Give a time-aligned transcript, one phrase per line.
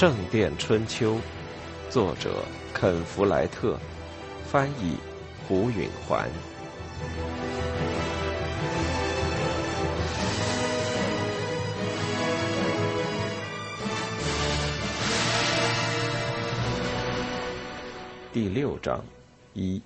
[0.00, 1.16] 圣殿春秋》，
[1.90, 2.42] 作者
[2.72, 3.78] 肯·弗莱特，
[4.46, 4.96] 翻译
[5.46, 6.26] 胡允环。
[18.32, 19.04] 第六章，
[19.52, 19.82] 一。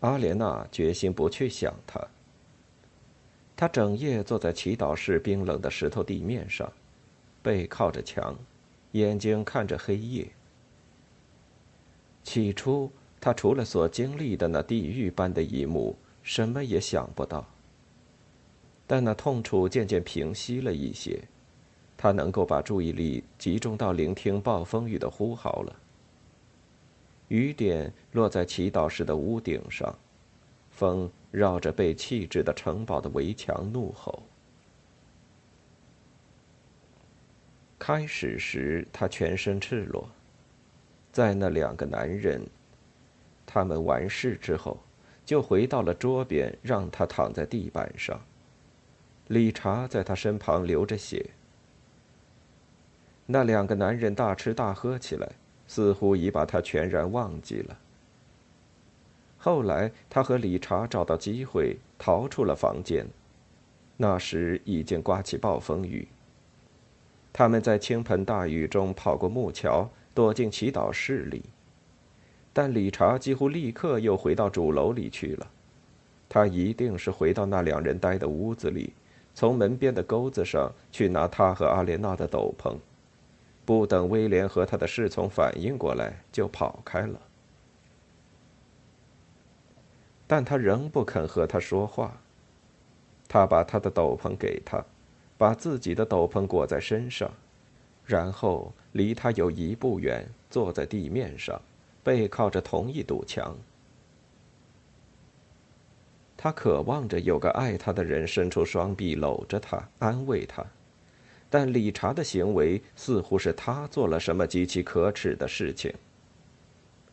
[0.00, 1.98] 阿莲娜决心不去想他。
[3.56, 6.70] 他整夜坐在祈祷室冰冷的石头地面上，
[7.42, 8.36] 背靠着墙，
[8.92, 10.28] 眼睛看着黑夜。
[12.22, 12.90] 起初，
[13.20, 17.46] 他除了所经历的那地狱般的一幕，什么也想不到。
[18.86, 21.22] 但那痛楚渐渐平息了一些，
[21.96, 25.76] 他能够把注意力集中到聆听暴风雨的呼号了。
[27.28, 29.96] 雨点落在祈祷室的屋顶上，
[30.70, 34.22] 风绕着被弃置的城堡的围墙怒吼。
[37.80, 40.08] 开始时，他全身赤裸，
[41.10, 42.46] 在那两个男人，
[43.44, 44.78] 他们完事之后，
[45.26, 48.20] 就回到了桌边，让他躺在地板上。
[49.26, 51.30] 理查在他身旁流着血。
[53.26, 55.28] 那两个男人大吃大喝起来。
[55.70, 57.78] 似乎已把他全然忘记了。
[59.38, 63.06] 后来，他和理查找到机会逃出了房间，
[63.96, 66.08] 那时已经刮起暴风雨。
[67.32, 71.44] 他们在倾盆大雨中跑过木桥，躲进祈祷室里。
[72.52, 75.46] 但理查几乎立刻又回到主楼里去了。
[76.28, 78.92] 他一定是回到那两人待的屋子里，
[79.34, 82.76] 从门边的钩子上去拿他和阿莲娜的斗篷。
[83.64, 87.20] 不等威廉和他的侍从反应过来，就跑开了。
[90.26, 92.16] 但他仍不肯和他说话。
[93.28, 94.84] 他把他的斗篷给他，
[95.40, 97.32] 把自己的斗篷裹在身上，
[98.04, 101.58] 然后离他有一步远，坐在地面上，
[102.04, 103.56] 背靠着同一堵墙。
[106.36, 110.62] 他渴望着有个爱他的人伸出双臂搂着他，安慰他。
[111.48, 115.90] 但理查的行为似乎是他做了什么极其可耻的事情，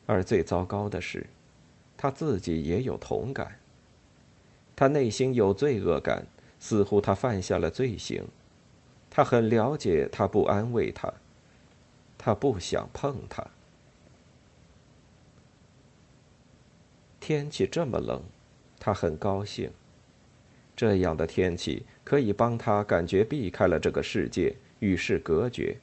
[0.05, 1.25] 而最糟糕的是，
[1.95, 3.57] 他自己也有同感。
[4.75, 6.25] 他内心有罪恶感，
[6.59, 8.25] 似乎他犯下了罪行。
[9.09, 11.11] 他很了解他不安慰他，
[12.17, 13.45] 他不想碰他。
[17.19, 18.21] 天气这么冷，
[18.79, 19.71] 他很高兴。
[20.75, 25.77] 这样的天气可以帮他感觉避开了这个世界，与世隔绝，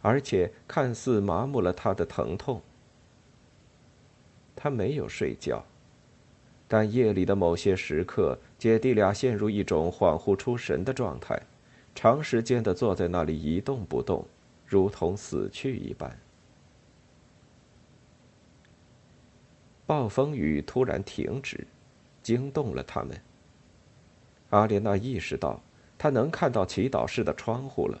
[0.00, 2.62] 而且看似麻木了他的疼痛。
[4.56, 5.62] 他没有睡觉，
[6.76, 11.40] 但夜里的某些时刻，姐弟俩陷入一种恍惚出神的状态，
[11.94, 14.26] 长时间的坐在那里一动不动，
[14.66, 16.18] 如同死去一般。
[19.86, 21.64] 暴风雨突然停止，
[22.24, 23.16] 惊动了他们。
[24.50, 25.62] 阿莲娜意识到，
[25.96, 28.00] 她能看到祈祷室的窗户了。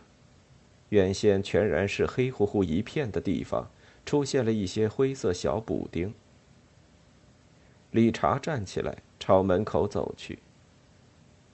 [0.88, 3.70] 原先全然是黑乎乎一片的地方，
[4.04, 6.12] 出现了一些灰色小补丁。
[7.94, 10.40] 理查站起来，朝门口走去。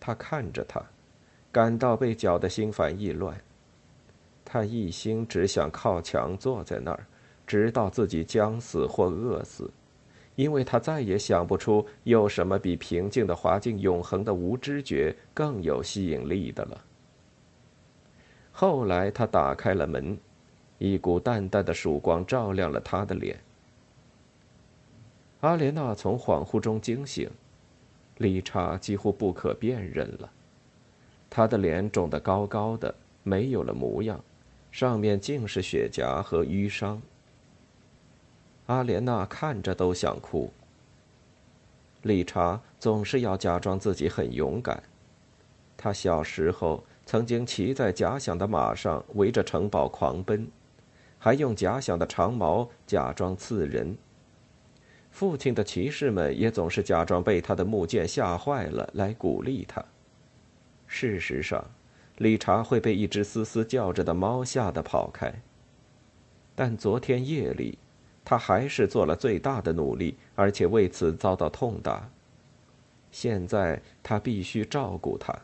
[0.00, 0.82] 他看着他，
[1.52, 3.38] 感到被搅得心烦意乱。
[4.42, 7.06] 他一心只想靠墙坐在那儿，
[7.46, 9.70] 直到自己将死或饿死。
[10.34, 16.82] 因为他再也想不出有什么比平静的滑进永恒的无知觉更有吸引力的了。
[18.50, 20.16] 后来他打开了门，
[20.78, 23.38] 一股淡淡的曙光照亮了他的脸。
[25.40, 27.30] 阿莲娜从恍惚中惊醒，
[28.18, 30.30] 理查几乎不可辨认了，
[31.30, 34.22] 他的脸肿得高高的，没有了模样，
[34.70, 37.00] 上面尽是血痂和淤伤。
[38.66, 40.52] 阿莲娜看着都想哭。
[42.02, 44.82] 理查总是要假装自己很勇敢。
[45.76, 50.46] 他小时候曾经骑在假想的马上围着城堡狂奔，
[51.18, 53.96] 还用假想的长矛假装刺人。
[55.10, 59.84] 父亲的骑士们也总是假装被他的木剑吓坏了来鼓励他。
[60.86, 61.64] 事实上，
[62.18, 65.32] 理查会被一只嘶嘶叫着的猫吓得跑开。
[66.54, 67.78] 但昨天夜里。
[68.22, 72.08] 他还是做了最大的努力，而且为此遭到痛打。
[73.10, 75.36] 现在他必须照顾他。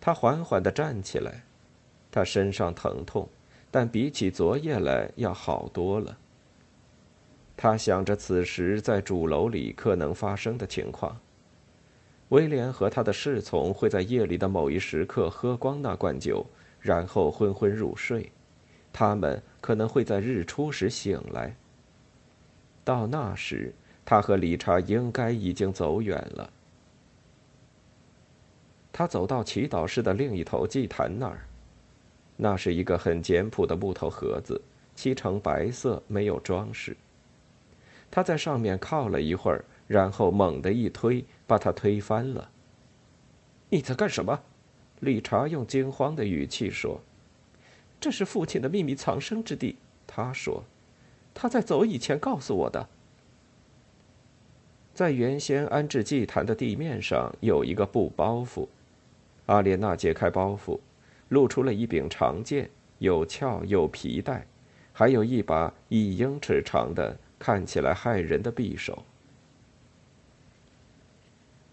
[0.00, 1.44] 他缓缓的站起来，
[2.10, 3.28] 他身上疼痛，
[3.70, 6.18] 但比起昨夜来要好多了。
[7.56, 11.16] 他想着此时在主楼里可能发生的情况。
[12.30, 16.44] 威廉和他的侍从会在夜里的某一时刻喝光那罐酒，
[16.80, 18.30] 然后昏昏入睡。
[18.92, 21.54] 他们可能会在日出时醒来。
[22.82, 23.72] 到那时，
[24.04, 26.50] 他和理查应该已经走远了。
[28.92, 31.46] 他走到祈祷室的另一头祭坛那儿，
[32.36, 34.60] 那是一个很简朴的木头盒子，
[34.94, 36.96] 漆成白色，没有装饰。
[38.14, 42.48] 他在上面靠了一会儿，然后猛地一推，把他推翻了。
[43.70, 44.40] 你在干什么？
[45.00, 47.00] 理查用惊慌的语气说。
[47.98, 49.74] 这是父亲的秘密藏身之地，
[50.06, 50.62] 他说，
[51.34, 52.88] 他在走以前告诉我的。
[54.94, 58.68] 在原先安置祭坛的地面上有一个布包袱，
[59.46, 60.78] 阿莲娜解开包袱，
[61.30, 64.46] 露出了一柄长剑，有鞘，有皮带，
[64.92, 69.02] 还有一把一英尺长的、看起来骇人的匕首。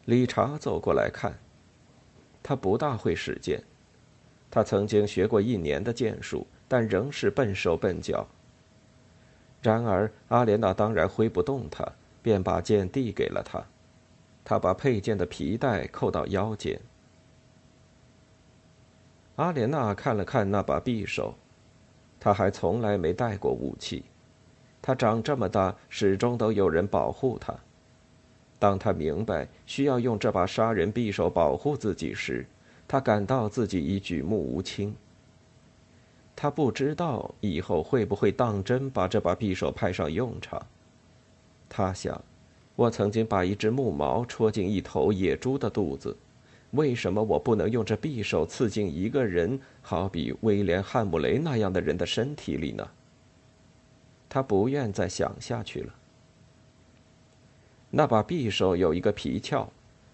[0.03, 1.39] 理查走过来看，
[2.43, 3.63] 他不大会使剑。
[4.49, 8.27] 他曾经学过一年的剑术，但仍是笨手笨脚。
[9.61, 11.89] 然而，阿莲娜当然挥不动他，
[12.21, 13.63] 便把剑递给了他。
[14.43, 16.77] 他把佩剑的皮带扣到腰间。
[19.37, 21.33] 阿莲娜看了看那把匕首，
[22.19, 24.03] 他还从来没带过武器。
[24.81, 27.53] 他长这么大，始终都有人保护他。
[28.57, 32.45] 当他明白需要用这把杀人匕首保护自己时，
[32.87, 34.93] 他感到自己已举目无亲。
[36.35, 40.59] 他不知道以后会不会当真把这把匕首派上用场。
[41.69, 42.19] 他想，
[42.75, 46.15] 我曾经把一只木矛戳进一头野猪的肚子，
[46.71, 52.87] 为什么我不能用这匕首刺进一个人，好比威廉·汉姆雷那样的人的身体里呢？
[54.33, 55.93] 他不愿再想下去了。
[57.89, 59.67] 那把匕首有一个皮鞘。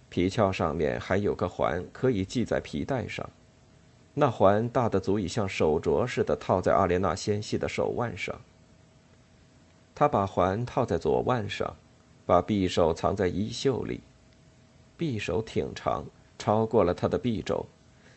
[0.09, 3.29] 皮鞘上面还有个环，可以系在皮带上。
[4.15, 8.35] 那环大的足以像手镯似的套在阿莲娜纤细的手腕上。
[9.93, 11.75] 他把环套在左腕上，
[12.25, 14.01] 把匕首藏在衣袖里。
[14.97, 16.03] 匕首挺长，
[16.39, 17.63] 超过了他的臂肘。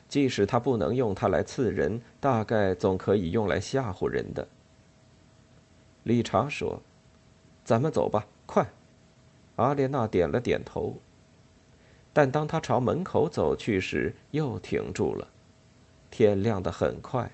[0.09, 4.49] 即使他不能用它来刺人，大概总可以用来吓唬人的。
[6.05, 6.81] 理查说
[7.65, 8.67] ：“咱们走吧，快。”
[9.57, 10.97] 阿莲娜点了点头。
[12.13, 15.29] 但当他朝门口走去时，又停住了。
[16.11, 17.31] 天亮得很快，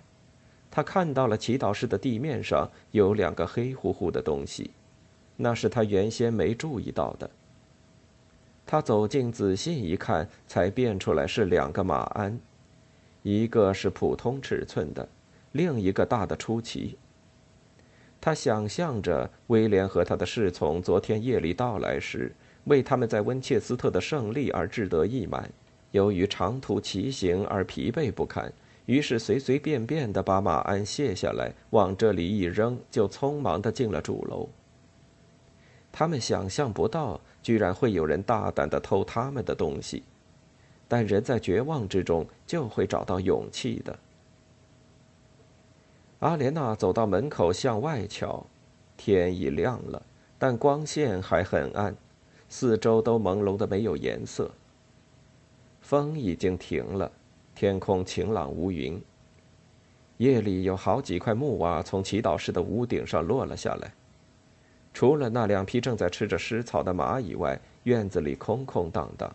[0.71, 4.73] 他看到了祈祷室的地面上有两个黑乎乎的东西，
[5.37, 7.31] 那是他原先没注意到的。
[8.67, 12.39] 他走近仔细一看，才辨出来是两个马鞍，
[13.23, 15.09] 一个是普通尺寸的，
[15.53, 16.99] 另一个大的出奇。
[18.21, 22.33] 他想象着威廉和他的侍从昨天夜里到来时。
[22.67, 25.49] 为他们在温切斯特的胜利而志得意满，
[25.93, 28.53] 由于长途骑行而疲惫不堪，
[28.87, 34.49] 于是随随便便地把马鞍卸下来，往这里一扔，就匆忙地进了主楼。
[35.93, 40.03] 他们想象不到，居然会有人大胆地偷他们的东西，
[40.89, 43.97] 但人在绝望之中就会找到勇气的。
[46.21, 48.47] 阿莲娜走到门口向外瞧，
[48.97, 50.03] 天已亮了，
[50.39, 51.95] 但光线还很暗。
[52.49, 54.51] 四周都朦胧的没有颜色。
[55.81, 57.11] 风已经停了，
[57.55, 59.01] 天空晴朗无云。
[60.17, 63.93] 夜里有好几块木瓦从祈祷室的屋顶上落了下来。
[64.95, 69.31] 除了那两匹正在吃着湿草的马以外，院子里空空荡荡。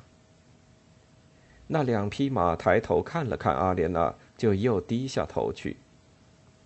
[1.68, 5.78] 那两匹马抬头看了看阿莲娜，就又低下头去。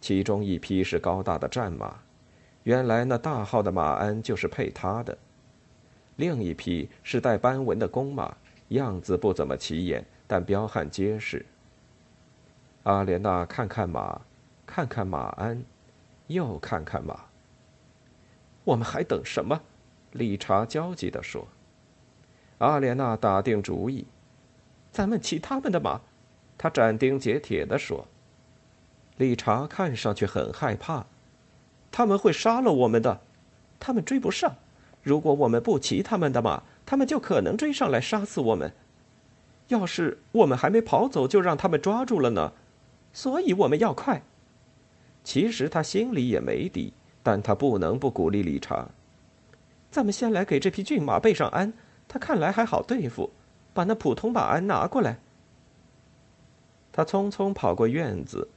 [0.05, 1.95] 其中一匹是高大的战马，
[2.62, 5.17] 原来那大号的马鞍就是配它的。
[6.17, 8.31] 另一匹是带斑纹的公马，
[8.67, 11.43] 样子不怎么起眼，但彪悍结实。
[12.83, 14.21] 阿莲娜看看马，
[14.63, 15.59] 看看马鞍，
[16.27, 17.19] 又看看马。
[18.63, 19.59] 我们还等什么？
[20.12, 21.47] 理查焦急地说。
[22.59, 24.05] 阿莲娜打定主意
[24.93, 26.00] ：“咱们骑他们的马。”
[26.59, 28.07] 他斩钉截铁地说。
[29.17, 31.05] 理查看上去很害怕，
[31.91, 33.22] 他们会杀了我们的，
[33.79, 34.55] 他们追不上。
[35.03, 38.74] 如果我们不骑他们的马，他们就可能追上来杀死我们。
[39.69, 42.53] 要是我们还没跑走，就让他们抓住了呢。
[43.13, 44.22] 所以我们要快。
[45.24, 46.93] 其实他心里也没底，
[47.24, 48.89] 但他不能不鼓励理查。
[49.89, 51.74] 咱们先来给这匹骏马备上鞍，
[52.07, 53.31] 他看来还好对付。
[53.74, 55.19] 把那普通马鞍拿过来。
[56.91, 58.48] 他匆匆跑过院子。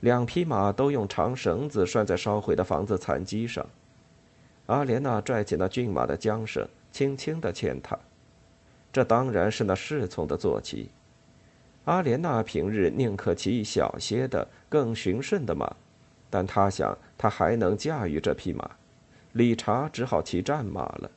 [0.00, 3.66] 两匹马都用长绳子拴在烧毁的房子残基上。
[4.66, 7.98] 阿莲娜拽起那骏马的缰绳，轻轻地牵它。
[8.92, 10.90] 这当然是那侍从的坐骑。
[11.84, 15.74] 阿莲娜平日宁可骑小些的、更驯顺的马，
[16.28, 18.70] 但她想她还能驾驭这匹马。
[19.32, 21.10] 理查只好骑战马了。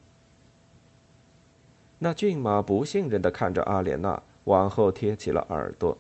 [1.99, 5.97] 那骏马不信任地看着阿莲娜，往后贴起了耳朵。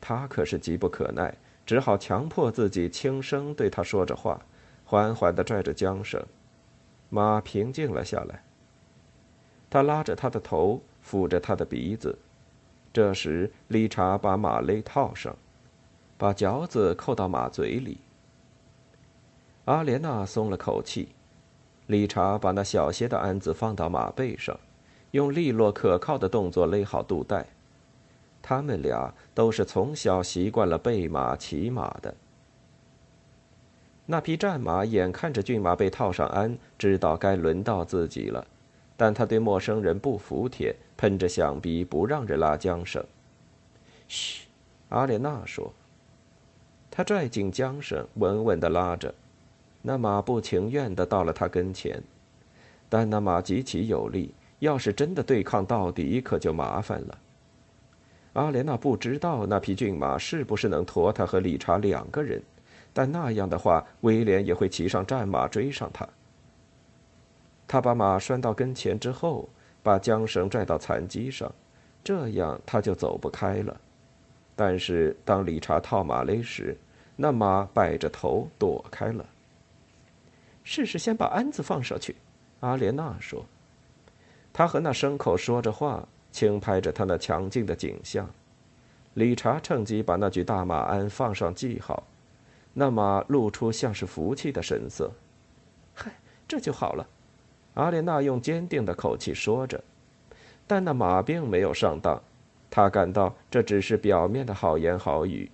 [0.00, 1.34] 他可是急不可耐，
[1.66, 4.40] 只好强迫自己轻声对他说着话，
[4.84, 6.22] 缓缓地拽着缰绳。
[7.08, 8.42] 马平静了下来。
[9.70, 12.18] 他拉着他的头，抚着他的鼻子。
[12.92, 15.36] 这时，理查把马勒套上，
[16.16, 17.98] 把嚼子扣到马嘴里。
[19.64, 21.08] 阿莲娜松了口气。
[21.86, 24.58] 理查把那小些的鞍子放到马背上。
[25.10, 27.46] 用利落可靠的动作勒好肚带，
[28.46, 32.14] 他们俩都是从小习惯了备马骑马的。
[34.04, 38.46] 那匹战马眼看着骏马被套上鞍，知道该轮到自己了，
[38.98, 43.02] 但他对陌生人不服帖，喷着响鼻，不让人拉缰绳。
[44.08, 44.46] 嘘，
[44.90, 45.72] 阿莲娜说。
[46.90, 49.14] 他拽紧缰绳，稳稳地拉着，
[49.80, 52.02] 那马不情愿地到了他跟前，
[52.90, 54.34] 但那马极其有力。
[54.58, 57.18] 要是真的对抗到底，可就麻烦了。
[58.34, 62.42] 阿莲娜不知道那匹骏马是不是能驮她和理查两个人，
[62.92, 66.06] 但那样的话，威廉也会骑上战马追上他。
[67.66, 69.48] 他把马拴到跟前之后，
[69.82, 71.50] 把缰绳拽到残机上，
[72.02, 73.80] 这样他就走不开了。
[74.54, 76.76] 但是当理查套马勒时，
[77.16, 79.24] 那马摆着头躲开了。
[80.62, 82.14] 试试先把鞍子放上去，
[82.60, 83.44] 阿莲娜说。
[84.52, 88.28] 他和那牲口说着话，轻拍着他那强劲的颈项。
[89.14, 92.02] 理查趁机把那具大马鞍放上记号，
[92.72, 95.12] 那马露出像是服气的神色。
[95.94, 96.12] 嗨，
[96.48, 97.06] 这就好了，
[97.74, 99.80] 阿莲娜用坚定的口气说着。
[100.66, 102.20] 但那马并没有上当，
[102.68, 105.48] 他感到这只是表面的好言好语。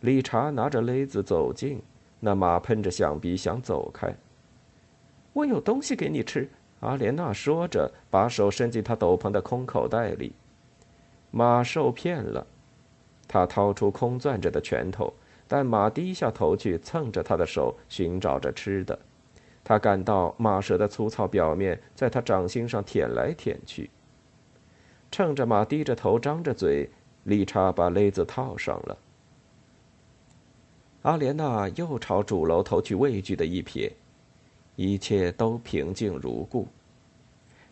[0.00, 1.80] 理查拿着勒子走近，
[2.18, 4.12] 那马喷着响鼻想走开。
[5.32, 6.50] 我有东西给你吃。
[6.80, 10.32] 阿莲娜说着，把手伸进他斗篷的空口袋里。
[11.30, 12.46] 马受骗了，
[13.28, 15.12] 他掏出空攥着的拳头，
[15.46, 18.98] 但马低下头去蹭着他的手，寻找着吃的。
[19.62, 23.90] 他感到马舌的粗糙表面在他掌心上舔来舔去。
[25.10, 26.88] 趁着马低着头、张着嘴，
[27.24, 28.96] 理查把勒子套上了。
[31.02, 33.92] 阿莲娜又朝主楼投去畏惧的一瞥。
[34.82, 36.66] 一切都平静如故。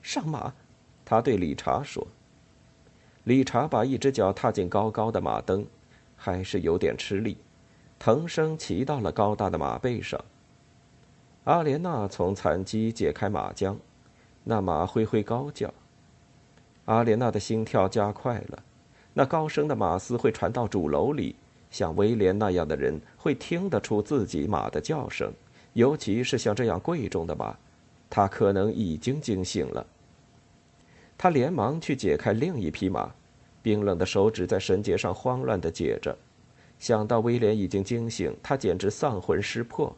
[0.03, 0.53] 上马，
[1.07, 2.07] 他对理查说。
[3.25, 5.65] 理查把一只脚踏进高高的马灯，
[6.17, 7.39] 还是有点吃力，
[7.99, 10.23] 腾身骑到了高大的马背上。
[11.45, 13.75] 阿莲娜从残机解开马缰，
[14.45, 15.73] 那马挥挥高叫。
[16.85, 18.63] 阿莲娜的心跳加快了，
[19.15, 21.35] 那高声的马嘶会传到主楼里，
[21.71, 25.33] 像威廉那样的人会听得出自己马的叫声。
[25.79, 27.57] 尤其是像这样贵重的马，
[28.11, 29.87] 他可能已经惊醒了。
[31.17, 33.09] 他连忙去解开另一匹马，
[33.63, 36.19] 冰冷的手指在绳结上慌乱地解着。
[36.81, 39.97] 想到威廉已经惊醒，他简直丧魂失魄。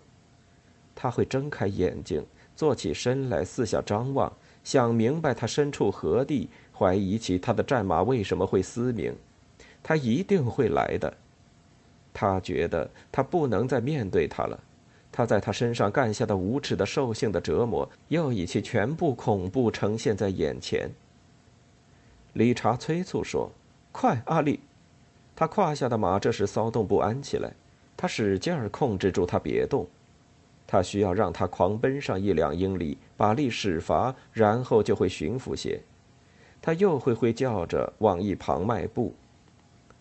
[0.94, 2.22] 他会睁开眼睛，
[2.54, 4.30] 坐起身来，四下张望，
[4.62, 9.16] 想明白他身处何地，怀疑起他的战马为什么会嘶鸣。
[9.82, 11.10] 他一定会来的。
[12.12, 14.60] 他觉得他不能再面对他了。
[15.12, 20.90] 他在他身上干下的无耻的兽性的折磨，又以其全部恐怖呈现在眼前。
[22.34, 23.50] 理查催促说
[23.90, 24.60] ：“快，阿丽！”
[25.34, 27.52] 他胯下的马这时骚动不安起来，
[27.96, 29.86] 他使劲儿控制住它别动。
[30.66, 35.80] 他需要让它狂奔上一两英里，把力使乏，然后就会驯服些。
[36.62, 39.12] 他又会会叫着往一旁迈步。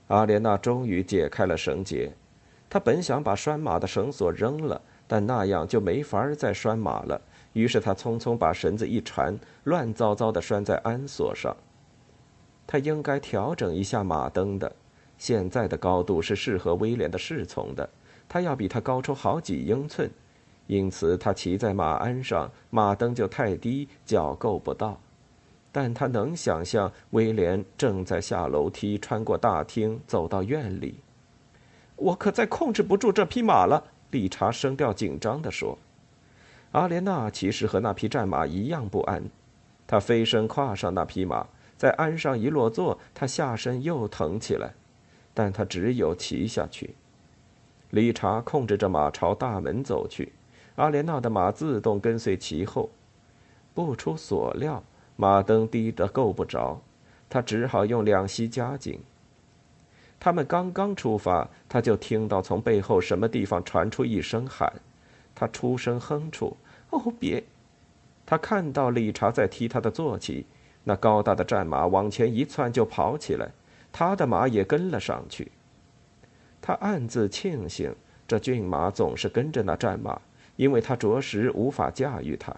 [0.09, 2.11] 阿莲娜终于解开了绳结，
[2.69, 4.79] 她本想把拴马的绳索扔了。
[5.09, 7.19] 但那样就没法再拴马了。
[7.53, 11.57] 于是他匆匆把绳子一缠，乱糟糟地拴在鞍索上。
[12.67, 14.71] 他应该调整一下马蹬的，
[15.17, 17.89] 现在的高度是适合威廉的侍从的，
[18.29, 20.07] 他要比他高出好几英寸，
[20.67, 25.01] 因此他骑在马鞍上，马蹬就太低，脚够不到。
[25.71, 30.99] 但他能想象威廉正在下楼梯，穿过大厅，走到院里。
[31.95, 33.83] 我可再控制不住这匹马了。
[34.11, 35.77] 理查声调紧张地说
[36.73, 39.23] ：“阿莲娜其实和那匹战马一样不安。
[39.85, 41.47] 她飞身跨上那匹马，
[41.77, 44.73] 在鞍上一落座，她下身又疼起来，
[45.33, 46.95] 但她只有骑下去。
[47.91, 50.33] 理查控制着马朝大门走去，
[50.75, 52.89] 阿莲娜的马自动跟随其后。
[53.73, 54.83] 不出所料，
[55.15, 56.81] 马灯低得够不着，
[57.29, 58.99] 他只好用两膝夹紧。
[60.19, 64.71] 他们刚刚出发，他就听到从背后什么地方传出一声喊，
[65.33, 66.57] 他出声哼出
[66.91, 67.43] ：“哦，别！”
[68.25, 70.45] 他看到理查在踢他的坐骑，
[70.83, 73.49] 那高大的战马往前一窜就跑起来，
[73.91, 75.51] 他的马也跟了上去。
[76.61, 77.95] 他暗自庆幸，
[78.27, 80.19] 这骏马总是跟着那战马，
[80.57, 82.53] 因为他着实无法驾驭它。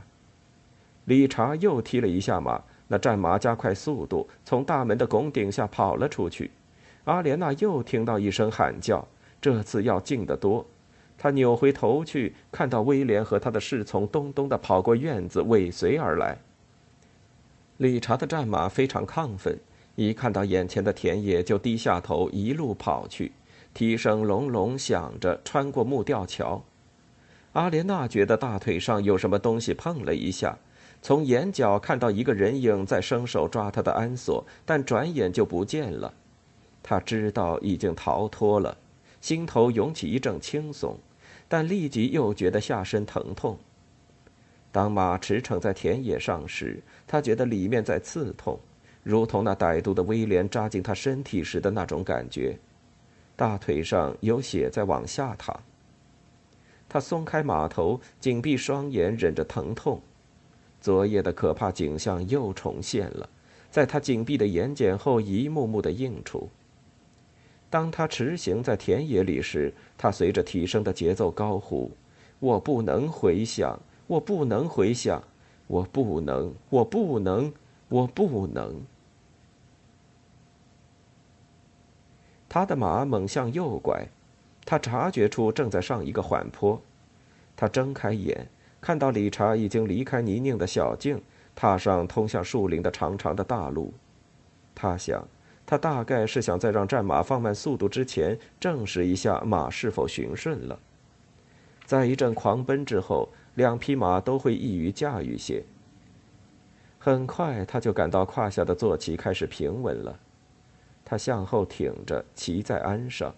[1.06, 6.50] 理查又踢了一下马，那战马加快速度，从大门的拱顶下跑了出去。
[7.06, 9.08] 阿莲娜又听到一声喊叫，
[9.42, 10.66] 这次要近得多。
[11.18, 16.38] 她扭回头去，看到威廉和他的侍从咚咚地跑过院子，尾随而来。
[17.78, 19.58] 理查的战马非常亢奋，
[19.96, 23.32] 一看到眼前的田野就低下头，一路跑去。
[23.74, 26.64] 蹄声隆隆响着，穿过木吊桥。
[27.54, 30.58] 阿莲娜觉得大腿上有什么东西碰了一下，
[31.02, 36.14] 从眼角看到一个人影在伸手抓她的鞍索，但转眼就不见了。
[36.84, 38.78] 他知道已经逃脱了，
[39.22, 40.98] 心头涌起一阵轻松，
[41.48, 43.58] 但立即又觉得下身疼痛。
[44.72, 48.60] 当马驰骋在田野上时，他觉得里面在刺痛，
[49.04, 52.58] 如同那歹毒的威廉扎进他身体时的那种感觉。
[53.36, 55.60] 大腿上有血在往下淌。
[56.88, 60.02] 他松开马头，紧闭双眼，忍着疼痛。
[60.80, 63.30] 昨夜的可怕景象又重现了，
[63.70, 66.50] 在他紧闭的眼睑后一幕幕的映出。
[67.72, 71.90] 当他驰行在田野里时，他随着蹄声的节奏高呼
[72.40, 75.24] ：“我不能回想，我不能回想，
[75.68, 77.54] 我不能，我不能，
[77.88, 78.82] 我不能。”
[82.50, 84.06] 他的马猛向右拐，
[84.66, 86.82] 他察觉出正在上一个缓坡。
[87.56, 88.50] 他睁开眼，
[88.82, 91.22] 看到理查已经离开泥泞的小径，
[91.56, 93.94] 踏上通向树林的长长的大路。
[94.76, 95.26] 他想，
[95.66, 100.78] 他大概是想在让战马放慢速度之前，证实一下马是否循顺了。
[101.86, 105.64] 在一阵狂奔之后，两匹马都会易于驾驭些。
[107.00, 110.20] 很快，他就感到胯下的坐骑开始平稳了。
[111.04, 113.34] 他向后挺着，骑在鞍上，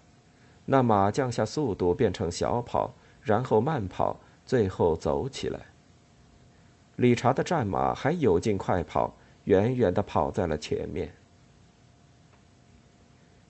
[0.66, 5.60] 那马降下速度，变成小跑，然后慢跑，最后走起来。
[6.98, 11.12] 理查的战马还有劲快跑，远远地跑在了前面。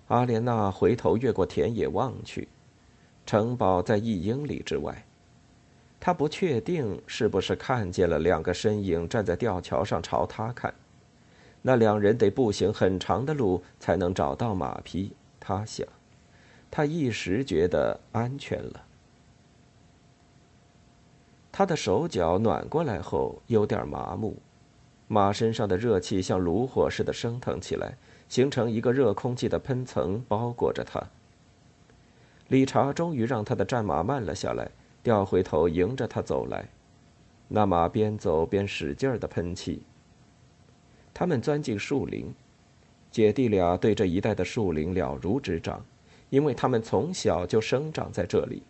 [0.07, 2.47] 阿莲娜回头越过田野望去，
[3.25, 5.05] 城堡在一英里之外。
[5.99, 10.73] 她不确定是不是看见了两个身影站在吊桥上朝她看。
[11.61, 15.87] 那两人得步行很长的路才能找到马匹，他想，
[16.69, 18.83] 他一时觉得安全了。
[21.53, 24.35] 他的手脚暖过来后有点麻木，
[25.07, 27.95] 马身上的热气像炉火似的升腾起来，
[28.33, 30.99] 形成一个热空气的喷层，包裹着他。
[32.47, 34.71] 理查终于让他的战马慢了下来，
[35.03, 36.67] 调回头迎着他走来，
[37.47, 39.83] 那马边走边使劲的喷气。
[41.13, 42.33] 他们钻进树林，
[43.11, 45.85] 姐弟俩对这一带的树林了如指掌，
[46.31, 48.63] 因为他们从小就生长在这里。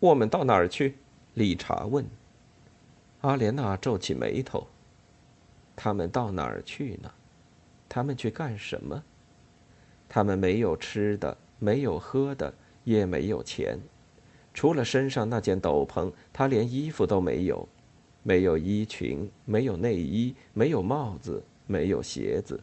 [0.00, 0.96] 我们到哪儿去？
[1.32, 2.04] 理查问。
[3.22, 4.66] 阿莲娜皱起眉头。
[5.74, 7.10] 他们到哪儿去呢？
[7.90, 9.02] 他们去干什么？
[10.08, 13.78] 他们没有吃的，没有喝的，也没有钱，
[14.54, 17.68] 除了身上那件斗篷，他连衣服都没有。
[18.22, 22.60] 没有衣裙，没有内衣，没有帽子，没有鞋子。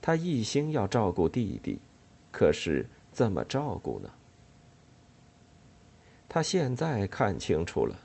[0.00, 1.78] 他一心要照顾弟弟，
[2.30, 4.08] 可是怎么照顾呢？
[6.28, 7.98] 他现在看清楚了，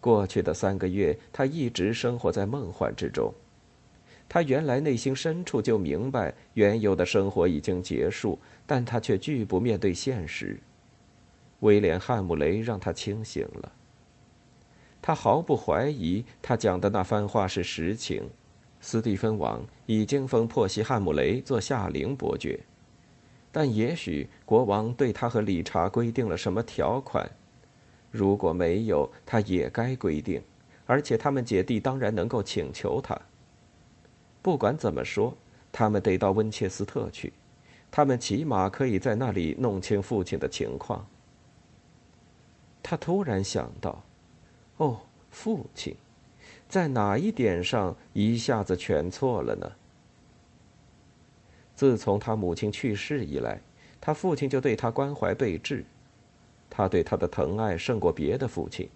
[0.00, 3.32] 过去的三个月，他一直生活在梦幻之中。
[4.28, 10.58] 他原来内心深处就明白，原有的生活已经结束，但他却拒不面对现实。
[11.60, 13.72] 威廉·汉姆雷让他清醒了。
[15.00, 18.28] 他毫不怀疑，他讲的那番话是实情。
[18.80, 22.60] 斯蒂芬王已经封珀西汉姆雷做夏令伯爵，
[23.50, 27.28] 但也许国王对他和理查规定了什么条款。
[28.10, 30.42] 如果没有，他也该规定，
[30.84, 33.18] 而且他们姐弟当然能够请求他。
[34.46, 35.34] 不管怎么说，
[35.72, 37.32] 他们得到温切斯特去，
[37.90, 41.04] 他们起码可以在那里弄清父亲的情况。
[42.80, 44.00] 他突然想到。
[44.76, 45.00] 哦，
[45.32, 45.96] 父亲，
[46.68, 49.72] 在哪一点上一下子全错了呢？
[51.74, 53.60] 自从他母亲去世以来，
[54.00, 55.84] 他父亲就对他关怀备至，
[56.70, 58.88] 他对他的疼爱胜过别的父亲。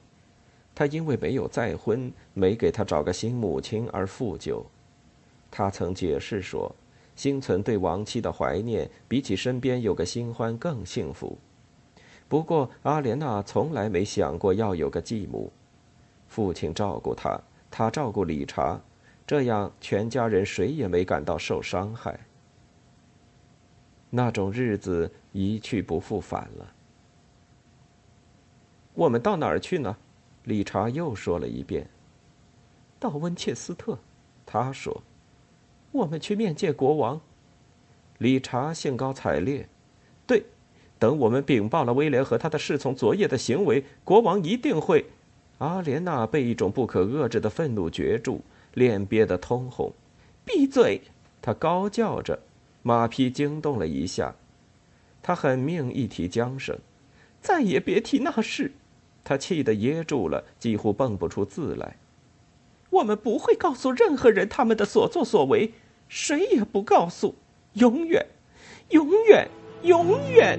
[0.76, 4.62] 他因为没有再婚，没给他找个新母亲而负疚。
[5.50, 6.74] 他曾解释说，
[7.16, 11.36] 心存对亡妻的怀念，比起身边有个新欢更幸福。
[12.28, 15.52] 不过，阿莲娜从来没想过要有个继母。
[16.28, 18.80] 父亲照顾她，她照顾理查，
[19.26, 22.20] 这样全家人谁也没感到受伤害。
[24.08, 26.72] 那种日子一去不复返了。
[28.94, 29.96] 我们到哪儿去呢？
[30.44, 31.88] 理查又说了一遍。
[32.98, 33.98] 到温切斯特，
[34.46, 35.02] 他说
[35.92, 37.20] ：“我们去面见国王。”
[38.18, 39.68] 理查兴高采烈
[40.26, 40.44] ：“对。”
[40.98, 45.06] 等我们禀报了威廉和他的侍从昨夜的行为，国王一定会。
[45.58, 48.42] 阿莲娜被一种不可遏制的愤怒攫住，
[48.74, 49.92] 脸憋得通红。
[50.44, 51.00] 闭嘴！
[51.40, 52.38] 她高叫着。
[52.82, 54.34] 马匹惊动了一下，
[55.22, 56.78] 他狠命一提缰绳，
[57.42, 58.72] 再也别提那事。
[59.22, 61.96] 他气得噎住了，几乎蹦不出字来。
[62.88, 65.74] 我们不会告诉任何人他们的所作所为，
[66.10, 67.36] 谁也不告诉，
[67.74, 68.26] 永远，
[68.90, 69.48] 永远，
[69.84, 70.58] 永远。